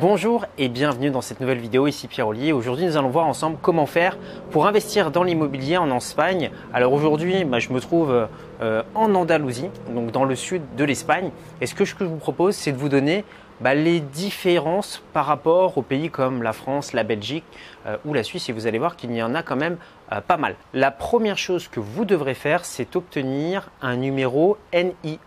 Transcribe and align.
Bonjour 0.00 0.44
et 0.58 0.68
bienvenue 0.68 1.10
dans 1.10 1.20
cette 1.20 1.38
nouvelle 1.38 1.60
vidéo, 1.60 1.86
ici 1.86 2.08
Pierre 2.08 2.26
Ollier. 2.26 2.52
Aujourd'hui 2.52 2.84
nous 2.84 2.96
allons 2.96 3.10
voir 3.10 3.26
ensemble 3.26 3.58
comment 3.62 3.86
faire 3.86 4.18
pour 4.50 4.66
investir 4.66 5.12
dans 5.12 5.22
l'immobilier 5.22 5.76
en 5.76 5.96
Espagne. 5.96 6.50
Alors 6.72 6.92
aujourd'hui 6.92 7.44
bah, 7.44 7.60
je 7.60 7.72
me 7.72 7.78
trouve 7.78 8.26
euh, 8.60 8.82
en 8.96 9.14
Andalousie, 9.14 9.70
donc 9.94 10.10
dans 10.10 10.24
le 10.24 10.34
sud 10.34 10.62
de 10.76 10.82
l'Espagne. 10.82 11.30
Et 11.60 11.66
ce 11.66 11.76
que 11.76 11.84
je 11.84 11.94
vous 12.02 12.16
propose 12.16 12.56
c'est 12.56 12.72
de 12.72 12.76
vous 12.76 12.88
donner 12.88 13.24
bah, 13.64 13.74
les 13.74 14.00
différences 14.00 15.02
par 15.14 15.24
rapport 15.24 15.78
aux 15.78 15.82
pays 15.82 16.10
comme 16.10 16.42
la 16.42 16.52
France, 16.52 16.92
la 16.92 17.02
Belgique 17.02 17.44
euh, 17.86 17.96
ou 18.04 18.12
la 18.12 18.22
Suisse 18.22 18.50
et 18.50 18.52
vous 18.52 18.66
allez 18.66 18.78
voir 18.78 18.94
qu'il 18.94 19.10
y 19.10 19.22
en 19.22 19.34
a 19.34 19.42
quand 19.42 19.56
même 19.56 19.78
euh, 20.12 20.20
pas 20.20 20.36
mal. 20.36 20.54
La 20.74 20.90
première 20.90 21.38
chose 21.38 21.68
que 21.68 21.80
vous 21.80 22.04
devrez 22.04 22.34
faire 22.34 22.66
c'est 22.66 22.94
obtenir 22.94 23.70
un 23.80 23.96
numéro 23.96 24.58
NIE. 24.74 25.18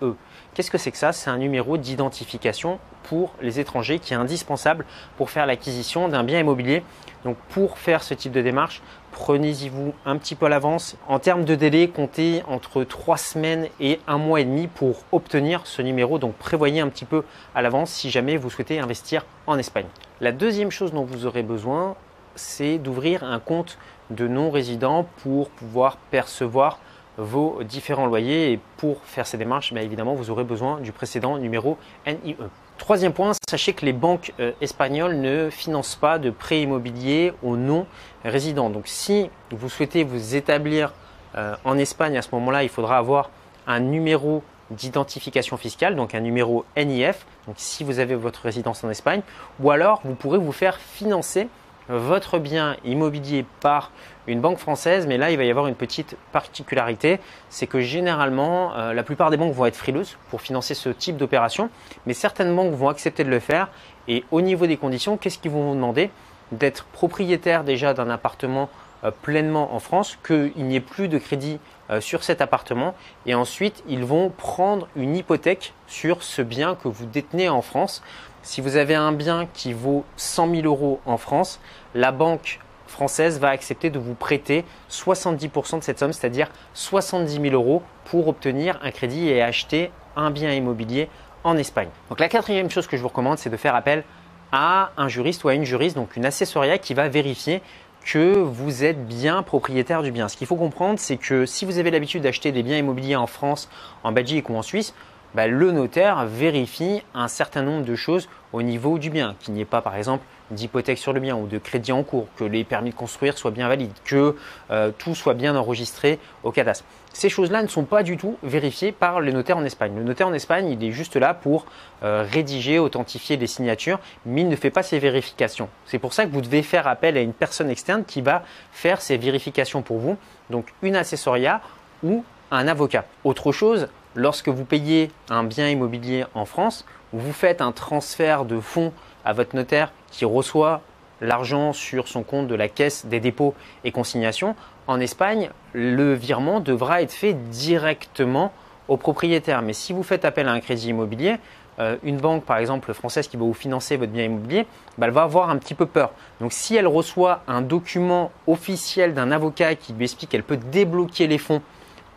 Qu'est-ce 0.54 0.70
que 0.70 0.78
c'est 0.78 0.92
que 0.92 1.00
ça? 1.00 1.14
C'est 1.14 1.32
un 1.32 1.40
numéro 1.40 1.80
d'identification 1.80 2.78
pour 3.02 3.34
les 3.42 3.60
étrangers 3.60 3.98
qui 3.98 4.14
est 4.14 4.18
indispensable 4.18 4.86
pour 5.18 5.32
faire 5.32 5.48
l'acquisition 5.48 6.08
d'un 6.08 6.24
bien 6.24 6.40
immobilier. 6.40 6.84
Donc 7.24 7.38
pour 7.50 7.78
faire 7.78 8.04
ce 8.04 8.14
type 8.14 8.32
de 8.32 8.42
démarche, 8.42 8.82
prenez-y 9.12 9.70
vous 9.70 9.94
un 10.06 10.18
petit 10.18 10.36
peu 10.36 10.46
à 10.46 10.50
l'avance. 10.50 10.96
En 11.08 11.20
termes 11.20 11.46
de 11.46 11.56
délai, 11.56 11.90
comptez 11.90 12.44
entre 12.48 12.84
trois 12.84 13.18
semaines 13.18 13.68
et 13.80 14.00
un 14.08 14.18
mois 14.18 14.42
et 14.42 14.46
demi 14.46 14.68
pour 14.68 15.04
obtenir 15.12 15.62
ce 15.66 15.82
numéro. 15.82 16.20
Donc 16.20 16.36
prévoyez 16.36 16.80
un 16.80 16.90
petit 16.90 17.06
peu 17.06 17.24
à 17.56 17.62
l'avance 17.62 17.92
si 17.92 18.10
jamais 18.10 18.38
vous 18.38 18.50
souhaitez 18.50 18.80
investir 18.80 19.26
en 19.48 19.58
Espagne. 19.58 19.88
La 20.22 20.32
deuxième 20.32 20.72
chose 20.72 20.94
dont 20.94 21.04
vous 21.04 21.26
aurez 21.26 21.44
besoin, 21.44 21.96
c'est 22.36 22.78
d'ouvrir 22.78 23.24
un 23.24 23.40
compte 23.40 23.78
de 24.10 24.28
non-résident 24.28 25.06
pour 25.24 25.50
pouvoir 25.50 25.98
percevoir 25.98 26.80
vos 27.18 27.64
différents 27.64 28.06
loyers. 28.06 28.52
Et 28.52 28.60
pour 28.78 29.04
faire 29.04 29.28
ces 29.28 29.38
démarches, 29.38 29.74
bien 29.74 29.84
évidemment, 29.84 30.14
vous 30.14 30.30
aurez 30.30 30.44
besoin 30.44 30.80
du 30.80 30.92
précédent 30.92 31.38
numéro 31.38 31.78
NIE. 32.06 32.36
Troisième 32.78 33.14
point, 33.14 33.32
sachez 33.50 33.74
que 33.74 33.86
les 33.86 33.94
banques 33.94 34.34
euh, 34.40 34.52
espagnoles 34.62 35.16
ne 35.16 35.50
financent 35.50 35.96
pas 35.96 36.20
de 36.20 36.30
prêts 36.30 36.62
immobiliers 36.62 37.34
aux 37.42 37.58
non-résidents. 37.58 38.70
Donc 38.70 38.84
si 38.86 39.30
vous 39.52 39.70
souhaitez 39.70 40.04
vous 40.04 40.36
établir 40.36 40.94
euh, 41.36 41.56
en 41.66 41.78
Espagne, 41.78 42.18
à 42.18 42.22
ce 42.22 42.30
moment-là, 42.34 42.64
il 42.64 42.70
faudra 42.70 42.98
avoir 42.98 43.32
un 43.66 43.80
numéro 43.80 44.44
d'identification 44.70 45.58
fiscale, 45.58 45.96
donc 45.96 46.14
un 46.14 46.20
numéro 46.20 46.66
NIF, 46.76 47.26
donc 47.48 47.56
si 47.58 47.84
vous 47.84 48.00
avez 48.00 48.16
votre 48.16 48.42
résidence 48.42 48.84
en 48.84 48.90
Espagne, 48.90 49.22
ou 49.60 49.72
alors 49.72 50.02
vous 50.04 50.14
pourrez 50.14 50.38
vous 50.38 50.52
faire 50.52 50.78
financer 50.78 51.48
votre 51.90 52.40
bien 52.40 52.76
immobilier 52.84 53.46
par 53.62 53.92
une 54.28 54.42
banque 54.42 54.58
française, 54.58 55.08
mais 55.08 55.18
là 55.18 55.32
il 55.32 55.38
va 55.38 55.46
y 55.46 55.50
avoir 55.50 55.68
une 55.68 55.76
petite 55.76 56.18
particularité, 56.32 57.20
c'est 57.50 57.68
que 57.68 57.80
généralement 57.80 58.76
euh, 58.76 58.94
la 58.94 59.04
plupart 59.04 59.30
des 59.30 59.38
banques 59.38 59.54
vont 59.54 59.66
être 59.66 59.76
frileuses 59.76 60.18
pour 60.30 60.42
financer 60.42 60.74
ce 60.74 60.90
type 60.90 61.18
d'opération, 61.18 61.70
mais 62.06 62.14
certaines 62.14 62.56
banques 62.56 62.74
vont 62.74 62.90
accepter 62.90 63.24
de 63.24 63.30
le 63.30 63.40
faire. 63.40 63.70
Et 64.08 64.24
au 64.32 64.42
niveau 64.42 64.68
des 64.68 64.78
conditions, 64.78 65.18
qu'est-ce 65.18 65.40
qu'ils 65.40 65.52
vont 65.52 65.70
vous 65.70 65.76
demander? 65.76 66.10
D'être 66.52 66.86
propriétaire 66.86 67.64
déjà 67.64 67.94
d'un 67.94 68.10
appartement 68.10 68.70
euh, 69.04 69.12
pleinement 69.12 69.74
en 69.74 69.80
France, 69.80 70.18
qu'il 70.26 70.52
n'y 70.58 70.76
ait 70.76 70.82
plus 70.82 71.08
de 71.08 71.18
crédit 71.18 71.60
euh, 71.90 72.02
sur 72.02 72.24
cet 72.24 72.42
appartement. 72.42 72.96
Et 73.26 73.36
ensuite 73.36 73.84
ils 73.88 74.04
vont 74.04 74.30
prendre 74.30 74.88
une 74.96 75.16
hypothèque 75.16 75.74
sur 75.88 76.24
ce 76.24 76.42
bien 76.42 76.76
que 76.76 76.88
vous 76.88 77.06
détenez 77.06 77.48
en 77.48 77.62
France. 77.62 78.04
Si 78.48 78.62
vous 78.62 78.78
avez 78.78 78.96
un 78.96 79.12
bien 79.12 79.46
qui 79.54 79.74
vaut 79.74 80.06
100 80.16 80.56
000 80.62 80.68
euros 80.68 81.02
en 81.06 81.18
France, 81.18 81.60
la 81.94 82.14
banque 82.14 82.62
française 82.88 83.42
va 83.42 83.50
accepter 83.50 83.90
de 83.90 84.00
vous 84.00 84.14
prêter 84.14 84.64
70% 84.90 85.80
de 85.80 85.84
cette 85.84 86.00
somme, 86.00 86.14
c'est-à-dire 86.14 86.48
70 86.74 87.42
000 87.42 87.54
euros 87.54 87.84
pour 88.06 88.30
obtenir 88.30 88.80
un 88.82 88.92
crédit 88.92 89.28
et 89.28 89.42
acheter 89.42 89.92
un 90.16 90.32
bien 90.32 90.54
immobilier 90.54 91.10
en 91.44 91.58
Espagne. 91.58 91.90
Donc 92.08 92.22
la 92.22 92.30
quatrième 92.30 92.70
chose 92.70 92.88
que 92.88 92.96
je 92.96 93.02
vous 93.02 93.10
recommande, 93.10 93.38
c'est 93.38 93.50
de 93.50 93.58
faire 93.58 93.76
appel 93.76 94.06
à 94.54 94.92
un 94.96 95.10
juriste 95.10 95.44
ou 95.44 95.50
à 95.50 95.54
une 95.54 95.66
juriste, 95.66 95.98
donc 95.98 96.16
une 96.16 96.24
accessoria 96.24 96.78
qui 96.78 96.94
va 96.94 97.10
vérifier 97.10 97.62
que 98.06 98.34
vous 98.34 98.86
êtes 98.86 99.06
bien 99.06 99.44
propriétaire 99.44 100.04
du 100.04 100.14
bien. 100.14 100.30
Ce 100.30 100.38
qu'il 100.38 100.48
faut 100.48 100.56
comprendre, 100.56 101.00
c'est 101.00 101.18
que 101.18 101.46
si 101.46 101.66
vous 101.66 101.80
avez 101.80 101.92
l'habitude 101.92 102.24
d'acheter 102.24 102.54
des 102.54 102.64
biens 102.64 102.78
immobiliers 102.78 103.18
en 103.18 103.28
France, 103.28 103.68
en 104.06 104.14
Belgique 104.14 104.50
ou 104.50 104.56
en 104.56 104.62
Suisse, 104.62 104.94
bah, 105.36 105.48
le 105.48 105.72
notaire 105.72 106.26
vérifie 106.26 107.04
un 107.14 107.28
certain 107.28 107.62
nombre 107.62 107.86
de 107.86 107.96
choses 107.96 108.30
au 108.54 108.62
niveau 108.62 108.98
du 108.98 109.10
bien, 109.10 109.36
qu'il 109.40 109.54
n'y 109.54 109.62
ait 109.62 109.66
pas 109.66 109.82
par 109.82 109.96
exemple 109.96 110.24
d'hypothèque 110.52 110.98
sur 110.98 111.14
le 111.14 111.20
bien 111.20 111.36
ou 111.36 111.48
de 111.48 111.58
crédit 111.58 111.92
en 111.92 112.04
cours, 112.04 112.28
que 112.38 112.44
les 112.44 112.64
permis 112.64 112.92
de 112.92 112.96
construire 112.96 113.38
soient 113.38 113.52
bien 113.52 113.68
valides, 113.68 113.92
que 114.06 114.36
euh, 114.72 114.92
tout 114.98 115.16
soit 115.16 115.34
bien 115.34 115.56
enregistré 115.56 116.20
au 116.44 116.52
cadastre. 116.52 116.86
Ces 117.14 117.30
choses-là 117.30 117.64
ne 117.64 117.68
sont 117.68 117.84
pas 117.84 118.04
du 118.04 118.16
tout 118.16 118.38
vérifiées 118.44 118.92
par 118.92 119.20
le 119.20 119.32
notaire 119.32 119.58
en 119.58 119.66
Espagne. 119.66 119.94
Le 119.96 120.04
notaire 120.04 120.28
en 120.28 120.34
Espagne, 120.34 120.70
il 120.70 120.84
est 120.84 120.92
juste 120.92 121.16
là 121.16 121.34
pour 121.34 121.66
euh, 122.04 122.26
rédiger, 122.30 122.80
authentifier 122.80 123.38
les 123.38 123.48
signatures, 123.48 124.00
mais 124.26 124.42
il 124.42 124.50
ne 124.50 124.56
fait 124.56 124.70
pas 124.70 124.84
ces 124.84 125.00
vérifications. 125.00 125.68
C'est 125.86 126.00
pour 126.00 126.14
ça 126.14 126.26
que 126.26 126.32
vous 126.32 126.42
devez 126.42 126.64
faire 126.64 126.88
appel 126.88 127.18
à 127.18 127.22
une 127.22 127.34
personne 127.34 127.70
externe 127.70 128.06
qui 128.06 128.22
va 128.22 128.44
faire 128.72 129.02
ces 129.02 129.18
vérifications 129.18 129.82
pour 129.82 129.98
vous, 129.98 130.18
donc 130.50 130.74
une 130.82 130.96
accessoria 130.96 131.62
ou 132.04 132.24
un 132.52 132.68
avocat. 132.68 133.06
Autre 133.24 133.52
chose, 133.52 133.90
lorsque 134.16 134.50
vous 134.50 134.66
payez 134.66 135.12
un 135.30 135.44
bien 135.44 135.70
immobilier 135.70 136.26
en 136.34 136.46
France, 136.46 136.86
vous 137.14 137.34
faites 137.34 137.62
un 137.62 137.72
transfert 137.72 138.46
de 138.46 138.60
fonds 138.60 138.92
à 139.26 139.34
votre 139.34 139.56
notaire 139.56 139.92
qui 140.12 140.26
reçoit 140.26 140.82
l'argent 141.22 141.74
sur 141.74 142.08
son 142.08 142.24
compte 142.24 142.48
de 142.48 142.56
la 142.56 142.70
caisse 142.70 143.06
des 143.06 143.20
dépôts 143.20 143.56
et 143.84 143.92
consignations, 143.92 144.56
en 144.88 145.00
Espagne, 145.00 145.50
le 145.74 146.14
virement 146.14 146.60
devra 146.60 147.02
être 147.02 147.12
fait 147.12 147.34
directement 147.34 148.54
au 148.88 148.98
propriétaire. 148.98 149.62
Mais 149.62 149.74
si 149.74 149.94
vous 149.94 150.04
faites 150.04 150.26
appel 150.26 150.48
à 150.48 150.52
un 150.52 150.60
crédit 150.60 150.90
immobilier, 150.90 151.38
euh, 151.80 151.98
une 152.04 152.18
banque, 152.18 152.44
par 152.44 152.58
exemple 152.58 152.94
française, 152.94 153.28
qui 153.28 153.38
va 153.38 153.44
vous 153.44 153.54
financer 153.54 153.98
votre 153.98 154.12
bien 154.12 154.24
immobilier, 154.24 154.66
bah, 154.98 155.08
elle 155.08 155.14
va 155.14 155.24
avoir 155.24 155.50
un 155.50 155.58
petit 155.58 155.76
peu 155.76 155.86
peur. 155.86 156.12
Donc 156.40 156.54
si 156.54 156.76
elle 156.76 156.88
reçoit 156.88 157.44
un 157.48 157.62
document 157.62 158.32
officiel 158.48 159.14
d'un 159.14 159.32
avocat 159.32 159.76
qui 159.76 159.94
lui 159.94 160.06
explique 160.06 160.32
qu'elle 160.32 160.44
peut 160.44 160.58
débloquer 160.58 161.28
les 161.28 161.38
fonds 161.38 161.62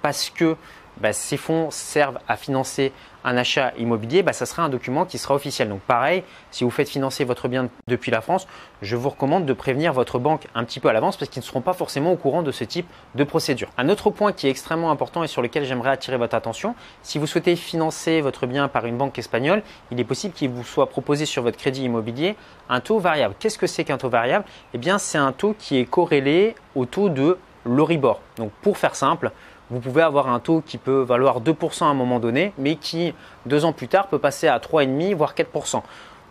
parce 0.01 0.31
que 0.31 0.57
bah, 0.99 1.13
ces 1.13 1.37
fonds 1.37 1.71
servent 1.71 2.19
à 2.29 2.37
financer 2.37 2.93
un 3.25 3.37
achat 3.37 3.73
immobilier, 3.79 4.23
bah, 4.23 4.33
ça 4.33 4.47
sera 4.47 4.63
un 4.63 4.69
document 4.69 5.05
qui 5.05 5.19
sera 5.19 5.35
officiel. 5.35 5.69
Donc 5.69 5.81
pareil, 5.81 6.23
si 6.51 6.65
vous 6.65 6.71
faites 6.71 6.89
financer 6.89 7.25
votre 7.25 7.49
bien 7.49 7.69
depuis 7.87 8.11
la 8.11 8.21
France, 8.21 8.47
je 8.83 8.97
vous 8.97 9.11
recommande 9.11 9.47
de 9.47 9.53
prévenir 9.53 9.93
votre 9.93 10.19
banque 10.19 10.47
un 10.55 10.65
petit 10.65 10.81
peu 10.81 10.89
à 10.89 10.93
l'avance 10.93 11.17
parce 11.17 11.31
qu'ils 11.31 11.41
ne 11.41 11.47
seront 11.47 11.61
pas 11.61 11.73
forcément 11.73 12.13
au 12.13 12.17
courant 12.17 12.43
de 12.43 12.53
ce 12.53 12.65
type 12.65 12.87
de 13.15 13.25
procédure. 13.25 13.69
Un 13.79 13.89
autre 13.89 14.11
point 14.11 14.33
qui 14.33 14.47
est 14.47 14.51
extrêmement 14.51 14.91
important 14.91 15.23
et 15.23 15.29
sur 15.29 15.43
lequel 15.43 15.65
j'aimerais 15.65 15.91
attirer 15.91 16.17
votre 16.17 16.35
attention, 16.35 16.75
si 17.03 17.19
vous 17.19 17.27
souhaitez 17.27 17.57
financer 17.57 18.21
votre 18.21 18.47
bien 18.47 18.69
par 18.69 18.87
une 18.87 18.97
banque 18.97 19.19
espagnole, 19.19 19.63
il 19.91 20.01
est 20.01 20.05
possible 20.05 20.33
qu'il 20.35 20.51
vous 20.51 20.65
soit 20.65 20.89
proposé 20.89 21.27
sur 21.27 21.43
votre 21.43 21.59
crédit 21.59 21.85
immobilier 21.85 22.37
un 22.69 22.81
taux 22.81 22.99
variable. 22.99 23.35
Qu'est-ce 23.39 23.59
que 23.59 23.67
c'est 23.67 23.85
qu'un 23.85 23.99
taux 23.99 24.09
variable? 24.09 24.45
Eh 24.75 24.79
bien, 24.79 24.99
c'est 24.99 25.19
un 25.19 25.33
taux 25.33 25.55
qui 25.59 25.79
est 25.79 25.85
corrélé 25.85 26.55
au 26.75 26.87
taux 26.87 27.09
de 27.09 27.39
l'Oribor. 27.65 28.21
Donc 28.37 28.53
pour 28.63 28.79
faire 28.79 28.95
simple, 28.95 29.33
vous 29.71 29.79
pouvez 29.81 30.03
avoir 30.03 30.29
un 30.29 30.41
taux 30.41 30.63
qui 30.67 30.79
peut 30.79 31.03
valoir 31.03 31.41
2% 31.41 31.85
à 31.85 31.87
un 31.87 31.95
moment 31.95 32.19
donné, 32.19 32.53
mais 32.59 32.77
qui, 32.77 33.15
deux 33.47 33.65
ans 33.65 33.73
plus 33.73 33.89
tard, 33.89 34.09
peut 34.09 34.19
passer 34.19 34.49
à 34.49 34.59
3,5, 34.59 35.15
voire 35.15 35.35
4%. 35.35 35.83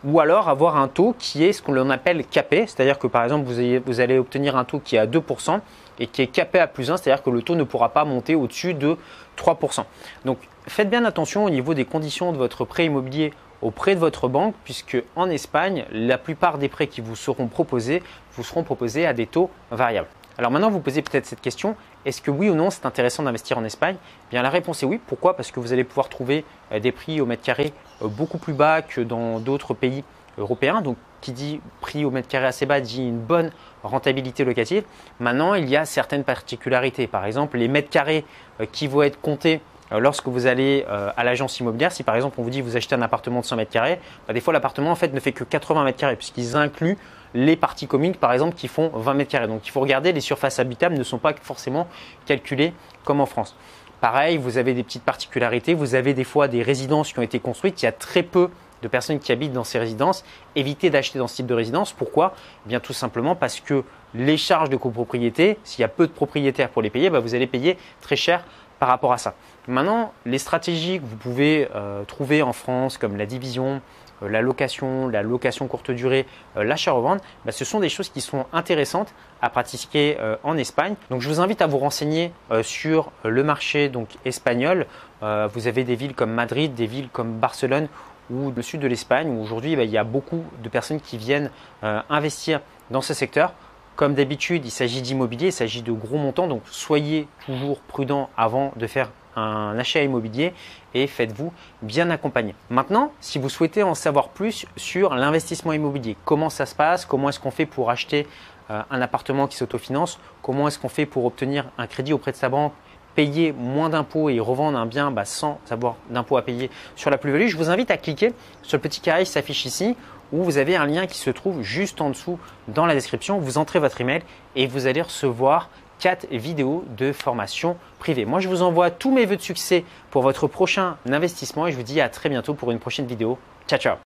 Ou 0.06 0.20
alors 0.20 0.48
avoir 0.48 0.78
un 0.78 0.88
taux 0.88 1.14
qui 1.18 1.44
est 1.44 1.54
ce 1.54 1.62
qu'on 1.62 1.90
appelle 1.90 2.26
capé, 2.26 2.68
c'est-à-dire 2.68 3.00
que 3.00 3.08
par 3.08 3.24
exemple, 3.24 3.46
vous, 3.46 4.00
allez 4.00 4.18
obtenir 4.18 4.56
un 4.56 4.64
taux 4.64 4.80
qui 4.80 4.96
est 4.96 5.00
à 5.00 5.08
2% 5.08 5.60
et 6.00 6.08
qui 6.08 6.22
est 6.22 6.28
capé 6.28 6.60
à 6.60 6.68
plus 6.68 6.92
1, 6.92 6.98
c'est-à-dire 6.98 7.24
que 7.24 7.30
le 7.30 7.42
taux 7.42 7.56
ne 7.56 7.64
pourra 7.64 7.90
pas 7.90 8.06
monter 8.06 8.36
au-dessus 8.36 8.74
de 8.74 8.98
3%. 9.38 9.84
Donc 10.24 10.38
faites 10.68 10.90
bien 10.90 11.04
attention 11.04 11.44
au 11.44 11.50
niveau 11.50 11.74
des 11.74 11.84
conditions 11.84 12.32
de 12.32 12.38
votre 12.38 12.64
prêt 12.64 12.86
immobilier 12.86 13.34
auprès 13.62 13.94
de 13.94 14.00
votre 14.00 14.30
banque, 14.30 14.56
puisque 14.64 15.04
en 15.18 15.30
Espagne, 15.30 15.86
la 15.92 16.18
plupart 16.18 16.60
des 16.60 16.70
prêts 16.70 16.88
qui 16.88 17.02
vous 17.02 17.18
seront 17.18 17.48
proposés 17.48 18.02
vous 18.36 18.44
seront 18.44 18.64
proposés 18.64 19.06
à 19.06 19.12
des 19.12 19.28
taux 19.28 19.50
variables. 19.70 20.08
Alors 20.38 20.52
maintenant, 20.52 20.70
vous 20.70 20.80
posez 20.80 21.02
peut-être 21.02 21.26
cette 21.26 21.42
question, 21.42 21.76
est-ce 22.06 22.22
que 22.22 22.32
oui 22.32 22.50
ou 22.50 22.56
non 22.56 22.70
c'est 22.70 22.86
intéressant 22.86 23.24
d'investir 23.24 23.58
en 23.58 23.64
Espagne? 23.64 23.96
Eh 24.00 24.32
Bien 24.32 24.42
la 24.42 24.50
réponse 24.50 24.84
est 24.84 24.86
oui. 24.86 25.00
Pourquoi? 25.06 25.36
Parce 25.36 25.52
que 25.52 25.60
vous 25.60 25.74
allez 25.74 25.84
pouvoir 25.84 26.10
trouver 26.10 26.46
euh, 26.72 26.80
des 26.80 26.92
prix 26.92 27.22
au 27.22 27.26
mètre 27.26 27.44
carré 27.44 27.74
euh, 28.02 28.08
beaucoup 28.08 28.38
plus 28.38 28.54
bas 28.54 28.82
que 28.82 29.02
dans 29.02 29.40
d'autres 29.40 29.74
pays 29.74 30.04
européens. 30.38 30.82
Donc 30.82 30.98
qui 31.22 31.34
dit 31.34 31.60
prix 31.82 32.06
au 32.06 32.12
mètre 32.12 32.28
carré 32.28 32.46
assez 32.46 32.66
bas 32.66 32.80
dit 32.80 33.02
une 33.02 33.20
bonne 33.20 33.52
rentabilité 33.84 34.46
locative. 34.46 34.84
Maintenant, 35.20 35.54
il 35.54 35.70
y 35.70 35.76
a 35.76 35.86
certaines 35.86 36.24
particularités. 36.24 37.08
Par 37.08 37.26
exemple, 37.26 37.58
les 37.58 37.68
mètres 37.68 37.90
carrés 37.90 38.26
euh, 38.62 38.66
qui 38.72 38.88
vont 38.88 39.02
être 39.02 39.20
comptés 39.20 39.62
lorsque 39.92 40.28
vous 40.28 40.46
allez 40.48 40.86
à 40.88 41.24
l'agence 41.24 41.60
immobilière, 41.60 41.92
si 41.92 42.04
par 42.04 42.16
exemple 42.16 42.36
on 42.40 42.44
vous 42.44 42.50
dit 42.50 42.62
vous 42.62 42.78
achetez 42.78 42.96
un 42.96 43.02
appartement 43.02 43.42
de 43.42 43.46
100 43.46 43.56
mètres 43.56 43.72
carrés, 43.72 44.00
bah, 44.28 44.34
des 44.34 44.42
fois 44.42 44.54
l'appartement 44.54 44.92
en 44.92 44.96
fait 44.96 45.14
ne 45.14 45.20
fait 45.20 45.32
que 45.32 45.44
80 45.44 45.84
mètres 45.84 45.98
carrés 45.98 46.16
puisqu'ils 46.16 46.56
incluent 46.56 46.98
les 47.34 47.56
parties 47.56 47.88
communes, 47.88 48.16
par 48.16 48.34
exemple, 48.34 48.56
qui 48.56 48.68
font 48.68 48.90
20 48.94 49.14
mètres 49.14 49.32
carrés. 49.32 49.48
Donc 49.48 49.68
il 49.68 49.72
faut 49.72 49.82
regarder, 49.82 50.12
les 50.12 50.22
surfaces 50.22 50.60
habitables 50.60 50.96
ne 50.96 51.04
sont 51.04 51.20
pas 51.20 51.34
forcément 51.42 51.88
calculées 52.26 52.74
comme 53.04 53.22
en 53.22 53.26
France. 53.26 53.56
Pareil, 54.02 54.38
vous 54.38 54.58
avez 54.58 54.74
des 54.74 54.84
petites 54.84 55.04
particularités, 55.04 55.74
vous 55.74 55.96
avez 55.96 56.14
des 56.14 56.24
fois 56.24 56.48
des 56.48 56.64
résidences 56.64 57.12
qui 57.12 57.20
ont 57.20 57.24
été 57.24 57.40
construites, 57.40 57.82
il 57.82 57.86
y 57.86 57.90
a 57.90 57.92
très 57.92 58.24
peu 58.24 58.50
de 58.82 58.88
personnes 58.88 59.20
qui 59.20 59.34
habitent 59.34 59.52
dans 59.52 59.66
ces 59.66 59.78
résidences. 59.78 60.24
Évitez 60.56 60.90
d'acheter 60.90 61.20
dans 61.20 61.28
ce 61.28 61.36
type 61.36 61.48
de 61.48 61.54
résidence. 61.54 61.92
Pourquoi? 61.92 62.34
Eh 62.66 62.70
Bien 62.70 62.80
tout 62.80 62.94
simplement 62.94 63.36
parce 63.36 63.60
que 63.60 63.84
les 64.14 64.38
charges 64.38 64.70
de 64.70 64.78
copropriété, 64.78 65.58
s'il 65.66 65.82
y 65.82 65.84
a 65.84 65.90
peu 65.90 66.08
de 66.08 66.14
propriétaires 66.14 66.70
pour 66.70 66.82
les 66.82 66.90
payer, 66.90 67.10
bah, 67.10 67.20
vous 67.20 67.36
allez 67.36 67.46
payer 67.46 67.78
très 68.00 68.16
cher 68.16 68.46
par 68.80 68.90
rapport 68.90 69.14
à 69.14 69.18
ça. 69.18 69.36
Maintenant, 69.68 70.14
les 70.26 70.38
stratégies 70.38 71.00
que 71.00 71.06
vous 71.06 71.18
pouvez 71.18 71.68
euh, 71.76 72.04
trouver 72.06 72.42
en 72.42 72.54
France, 72.54 72.98
comme 72.98 73.18
la 73.18 73.26
division, 73.26 73.82
la 74.22 74.42
location, 74.42 75.08
la 75.08 75.22
location 75.24 75.68
courte 75.68 75.92
durée, 75.92 76.26
l'achat-revente, 76.58 77.22
bah, 77.46 77.54
ce 77.54 77.64
sont 77.64 77.80
des 77.80 77.88
choses 77.88 78.10
qui 78.10 78.20
sont 78.20 78.46
intéressantes 78.52 79.14
à 79.42 79.50
pratiquer 79.50 80.18
en 80.44 80.58
Espagne. 80.58 80.96
Donc 81.10 81.22
je 81.22 81.30
vous 81.30 81.40
invite 81.40 81.62
à 81.62 81.68
vous 81.68 81.78
renseigner 81.78 82.34
sur 82.62 83.14
le 83.24 83.44
marché 83.46 83.90
espagnol. 84.26 84.88
vous 85.22 85.68
avez 85.68 85.86
des 85.86 85.96
villes 85.96 86.16
comme 86.16 86.32
Madrid, 86.32 86.74
des 86.74 86.86
villes 86.86 87.08
comme 87.14 87.40
Barcelone 87.40 87.88
ou 88.30 88.52
le 88.52 88.62
sud 88.62 88.82
de 88.82 88.88
l'Espagne 88.88 89.30
où 89.30 89.42
aujourd'hui 89.42 89.78
bah, 89.78 89.86
il 89.86 89.90
y 89.90 89.98
a 89.98 90.04
beaucoup 90.04 90.44
de 90.62 90.68
personnes 90.68 91.00
qui 91.00 91.18
viennent 91.18 91.50
investir 91.82 92.60
dans 92.92 93.02
ce 93.02 93.14
secteur. 93.14 93.54
Comme 94.00 94.14
d'habitude, 94.14 94.66
il 94.66 94.72
s'agit 94.72 95.02
d'immobilier, 95.02 95.48
il 95.48 95.52
s'agit 95.52 95.82
de 95.82 95.92
gros 95.92 96.16
montants, 96.16 96.48
donc 96.48 96.62
soyez 96.72 97.28
toujours 97.46 97.82
prudent 97.82 98.30
avant 98.38 98.72
de 98.78 98.88
faire 98.88 99.12
un 99.36 99.78
achat 99.78 100.02
immobilier 100.02 100.54
et 100.94 101.06
faites-vous 101.06 101.52
bien 101.82 102.10
accompagner. 102.10 102.56
Maintenant, 102.70 103.12
si 103.20 103.40
vous 103.40 103.50
souhaitez 103.50 103.84
en 103.84 103.96
savoir 103.96 104.30
plus 104.30 104.66
sur 104.78 105.16
l'investissement 105.16 105.74
immobilier, 105.74 106.16
comment 106.24 106.50
ça 106.50 106.66
se 106.66 106.76
passe, 106.76 107.06
comment 107.06 107.28
est-ce 107.28 107.42
qu'on 107.42 107.52
fait 107.52 107.66
pour 107.66 107.90
acheter 107.90 108.26
euh, 108.72 108.82
un 108.90 109.02
appartement 109.02 109.48
qui 109.48 109.58
s'autofinance, 109.58 110.18
comment 110.44 110.70
est-ce 110.70 110.80
qu'on 110.80 110.88
fait 110.88 111.06
pour 111.06 111.26
obtenir 111.26 111.66
un 111.78 111.86
crédit 111.86 112.14
auprès 112.14 112.32
de 112.32 112.38
sa 112.38 112.48
banque, 112.48 112.72
payer 113.16 113.52
moins 113.52 113.90
d'impôts 113.90 114.30
et 114.30 114.40
revendre 114.40 114.78
un 114.78 114.86
bien 114.86 115.12
bah, 115.12 115.26
sans 115.26 115.60
avoir 115.70 115.98
d'impôts 116.10 116.38
à 116.38 116.42
payer 116.42 116.70
sur 116.96 117.10
la 117.10 117.18
plus-value, 117.18 117.48
je 117.48 117.58
vous 117.58 117.70
invite 117.70 117.92
à 117.92 117.98
cliquer 117.98 118.32
sur 118.62 118.78
le 118.78 118.82
petit 118.82 119.02
carré 119.02 119.26
qui 119.26 119.32
s'affiche 119.32 119.66
ici 119.66 119.98
où 120.32 120.44
vous 120.44 120.58
avez 120.58 120.76
un 120.76 120.86
lien 120.86 121.08
qui 121.08 121.18
se 121.18 121.30
trouve 121.30 121.62
juste 121.62 122.02
en 122.02 122.10
dessous 122.10 122.40
dans 122.68 122.86
la 122.86 122.94
description. 122.94 123.40
Vous 123.40 123.58
entrez 123.58 123.80
votre 123.80 124.02
email 124.02 124.22
et 124.56 124.68
vous 124.68 124.88
allez 124.88 125.02
recevoir 125.02 125.70
quatre 126.00 126.28
vidéos 126.32 126.86
de 126.98 127.12
formation 127.12 127.78
privée. 128.00 128.26
Moi, 128.26 128.40
je 128.40 128.48
vous 128.48 128.62
envoie 128.62 128.90
tous 128.90 129.14
mes 129.14 129.26
vœux 129.26 129.36
de 129.36 129.42
succès 129.42 129.84
pour 130.12 130.24
votre 130.24 130.48
prochain 130.48 130.98
investissement 131.10 131.68
et 131.68 131.72
je 131.72 131.78
vous 131.78 131.84
dis 131.84 132.02
à 132.02 132.10
très 132.10 132.30
bientôt 132.30 132.54
pour 132.54 132.72
une 132.72 132.80
prochaine 132.80 133.06
vidéo. 133.06 133.38
Ciao, 133.68 133.80
ciao 133.80 133.98